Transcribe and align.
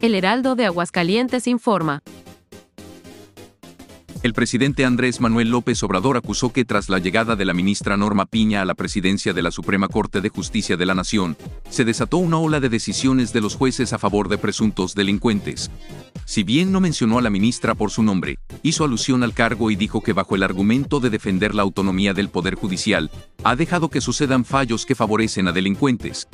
El 0.00 0.14
Heraldo 0.14 0.54
de 0.54 0.64
Aguascalientes 0.64 1.48
informa. 1.48 2.04
El 4.22 4.32
presidente 4.32 4.84
Andrés 4.84 5.20
Manuel 5.20 5.50
López 5.50 5.82
Obrador 5.82 6.16
acusó 6.16 6.52
que 6.52 6.64
tras 6.64 6.88
la 6.88 7.00
llegada 7.00 7.34
de 7.34 7.44
la 7.44 7.52
ministra 7.52 7.96
Norma 7.96 8.26
Piña 8.26 8.62
a 8.62 8.64
la 8.64 8.74
presidencia 8.74 9.32
de 9.32 9.42
la 9.42 9.50
Suprema 9.50 9.88
Corte 9.88 10.20
de 10.20 10.28
Justicia 10.28 10.76
de 10.76 10.86
la 10.86 10.94
Nación, 10.94 11.36
se 11.68 11.84
desató 11.84 12.18
una 12.18 12.38
ola 12.38 12.60
de 12.60 12.68
decisiones 12.68 13.32
de 13.32 13.40
los 13.40 13.56
jueces 13.56 13.92
a 13.92 13.98
favor 13.98 14.28
de 14.28 14.38
presuntos 14.38 14.94
delincuentes. 14.94 15.68
Si 16.24 16.44
bien 16.44 16.70
no 16.70 16.80
mencionó 16.80 17.18
a 17.18 17.22
la 17.22 17.30
ministra 17.30 17.74
por 17.74 17.90
su 17.90 18.02
nombre, 18.04 18.38
hizo 18.62 18.84
alusión 18.84 19.24
al 19.24 19.34
cargo 19.34 19.70
y 19.70 19.76
dijo 19.76 20.00
que 20.00 20.12
bajo 20.12 20.36
el 20.36 20.44
argumento 20.44 21.00
de 21.00 21.10
defender 21.10 21.56
la 21.56 21.62
autonomía 21.62 22.14
del 22.14 22.28
Poder 22.28 22.54
Judicial, 22.54 23.10
ha 23.42 23.56
dejado 23.56 23.88
que 23.88 24.00
sucedan 24.00 24.44
fallos 24.44 24.86
que 24.86 24.94
favorecen 24.94 25.48
a 25.48 25.52
delincuentes. 25.52 26.28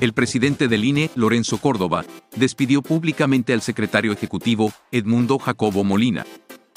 El 0.00 0.14
presidente 0.14 0.66
del 0.66 0.86
INE, 0.86 1.10
Lorenzo 1.14 1.58
Córdoba, 1.58 2.06
despidió 2.34 2.80
públicamente 2.80 3.52
al 3.52 3.60
secretario 3.60 4.12
ejecutivo, 4.12 4.72
Edmundo 4.90 5.38
Jacobo 5.38 5.84
Molina. 5.84 6.24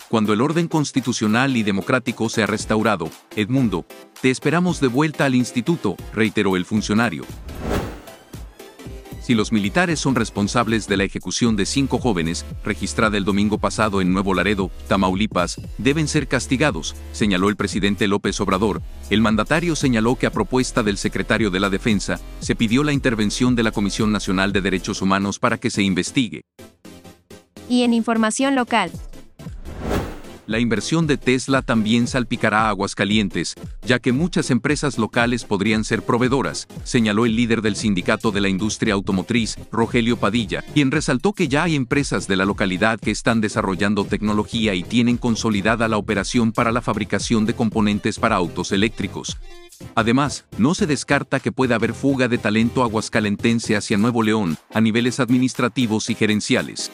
Cuando 0.10 0.34
el 0.34 0.42
orden 0.42 0.68
constitucional 0.68 1.56
y 1.56 1.64
democrático 1.64 2.28
sea 2.28 2.48
restaurado, 2.48 3.10
Edmundo, 3.38 3.86
te 4.22 4.30
esperamos 4.30 4.82
de 4.82 4.88
vuelta 4.88 5.24
al 5.24 5.36
instituto, 5.36 5.96
reiteró 6.14 6.58
el 6.58 6.66
funcionario. 6.66 7.24
Si 9.24 9.36
los 9.36 9.54
militares 9.54 10.02
son 10.02 10.16
responsables 10.16 10.86
de 10.86 10.98
la 10.98 11.06
ejecución 11.06 11.56
de 11.56 11.66
cinco 11.66 11.98
jóvenes, 11.98 12.46
registrada 12.66 13.18
el 13.18 13.24
domingo 13.24 13.58
pasado 13.58 14.02
en 14.02 14.12
Nuevo 14.12 14.34
Laredo, 14.34 14.70
Tamaulipas, 14.90 15.62
deben 15.78 16.10
ser 16.10 16.28
castigados, 16.28 16.94
señaló 17.14 17.48
el 17.48 17.56
presidente 17.56 18.10
López 18.10 18.42
Obrador. 18.42 18.82
El 19.10 19.22
mandatario 19.22 19.78
señaló 19.78 20.18
que 20.18 20.28
a 20.28 20.32
propuesta 20.32 20.84
del 20.84 20.98
secretario 20.98 21.52
de 21.52 21.62
la 21.62 21.70
Defensa, 21.70 22.20
se 22.42 22.54
pidió 22.54 22.84
la 22.84 22.92
intervención 22.92 23.56
de 23.56 23.64
la 23.64 23.72
Comisión 23.72 24.12
Nacional 24.12 24.52
de 24.52 24.60
Derechos 24.60 25.02
Humanos 25.02 25.40
para 25.40 25.58
que 25.58 25.70
se 25.70 25.84
investigue. 25.84 26.42
Y 27.70 27.84
en 27.84 27.94
información 27.94 28.56
local, 28.56 28.92
la 30.46 30.60
inversión 30.60 31.08
de 31.08 31.18
Tesla 31.18 31.62
también 31.62 32.08
salpicará 32.08 32.70
Aguascalientes, 32.70 33.56
ya 33.86 34.00
que 34.00 34.12
muchas 34.12 34.52
empresas 34.52 34.98
locales 34.98 35.46
podrían 35.46 35.84
ser 35.84 36.04
proveedoras, 36.04 36.68
señaló 36.84 37.26
el 37.26 37.36
líder 37.36 37.62
del 37.62 37.76
sindicato 37.76 38.32
de 38.32 38.42
la 38.42 38.50
industria 38.50 38.94
automotriz, 38.94 39.58
Rogelio 39.72 40.18
Padilla, 40.18 40.64
quien 40.74 40.92
resaltó 40.92 41.34
que 41.34 41.48
ya 41.48 41.64
hay 41.64 41.76
empresas 41.76 42.28
de 42.28 42.36
la 42.36 42.46
localidad 42.46 43.00
que 43.00 43.12
están 43.12 43.42
desarrollando 43.42 44.06
tecnología 44.06 44.74
y 44.76 44.84
tienen 44.84 45.18
consolidada 45.18 45.88
la 45.88 45.98
operación 45.98 46.52
para 46.52 46.72
la 46.72 46.82
fabricación 46.82 47.46
de 47.46 47.54
componentes 47.54 48.20
para 48.20 48.36
autos 48.36 48.72
eléctricos. 48.72 49.38
Además, 49.96 50.46
no 50.58 50.76
se 50.76 50.88
descarta 50.88 51.40
que 51.40 51.52
pueda 51.52 51.76
haber 51.76 51.94
fuga 51.94 52.28
de 52.28 52.38
talento 52.38 52.84
aguascalentense 52.84 53.76
hacia 53.76 53.98
Nuevo 53.98 54.24
León, 54.24 54.58
a 54.74 54.82
niveles 54.82 55.20
administrativos 55.20 56.10
y 56.10 56.16
gerenciales. 56.16 56.92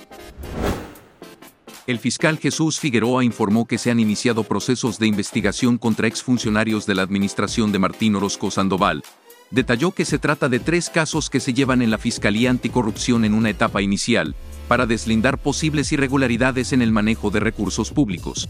El 1.89 1.97
fiscal 1.97 2.37
Jesús 2.37 2.79
Figueroa 2.79 3.23
informó 3.23 3.65
que 3.65 3.79
se 3.79 3.89
han 3.89 3.99
iniciado 3.99 4.43
procesos 4.43 4.99
de 4.99 5.07
investigación 5.07 5.79
contra 5.79 6.05
exfuncionarios 6.07 6.85
de 6.85 6.93
la 6.93 7.01
administración 7.01 7.71
de 7.71 7.79
Martín 7.79 8.15
Orozco 8.15 8.51
Sandoval. 8.51 9.01
Detalló 9.49 9.89
que 9.89 10.05
se 10.05 10.19
trata 10.19 10.49
de 10.49 10.59
tres 10.59 10.91
casos 10.91 11.31
que 11.31 11.39
se 11.39 11.51
llevan 11.51 11.81
en 11.81 11.89
la 11.89 11.97
Fiscalía 11.97 12.51
Anticorrupción 12.51 13.25
en 13.25 13.33
una 13.33 13.49
etapa 13.49 13.81
inicial, 13.81 14.35
para 14.67 14.85
deslindar 14.85 15.39
posibles 15.39 15.91
irregularidades 15.91 16.73
en 16.73 16.83
el 16.83 16.91
manejo 16.91 17.31
de 17.31 17.39
recursos 17.39 17.89
públicos. 17.89 18.47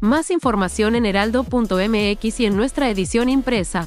Más 0.00 0.30
información 0.30 0.94
en 0.94 1.04
heraldo.mx 1.04 2.40
y 2.40 2.46
en 2.46 2.56
nuestra 2.56 2.88
edición 2.88 3.28
impresa. 3.28 3.86